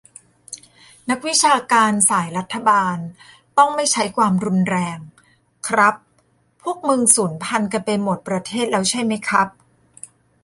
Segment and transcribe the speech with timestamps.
[1.09, 2.97] นักวิชาการสาย "รัฐบาล
[3.57, 4.97] ต้องไม่ใช้ความรุนแรง"
[5.67, 5.95] ครับ
[6.61, 9.47] พวกมึงสูญพันธุ์กันไปหมดประเทศแล้วใช่มั้ยครับ?